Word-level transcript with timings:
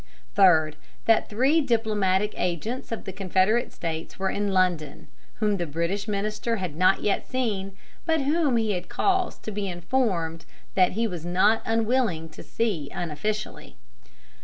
Third, 0.33 0.77
that 1.05 1.29
three 1.29 1.61
diplomatic 1.61 2.33
agents 2.35 2.91
of 2.91 3.03
the 3.03 3.13
Confederate 3.13 3.71
States 3.71 4.17
were 4.17 4.31
in 4.31 4.51
London, 4.51 5.09
whom 5.35 5.57
the 5.57 5.67
British 5.67 6.07
minister 6.07 6.55
had 6.55 6.75
not 6.75 7.03
yet 7.03 7.27
seen, 7.27 7.77
but 8.07 8.21
whom 8.21 8.57
he 8.57 8.71
had 8.71 8.89
caused 8.89 9.43
to 9.43 9.51
be 9.51 9.67
informed 9.67 10.43
that 10.73 10.93
he 10.93 11.05
was 11.05 11.23
not 11.23 11.61
unwilling 11.67 12.29
to 12.29 12.41
see 12.41 12.89
unofficially. 12.91 13.75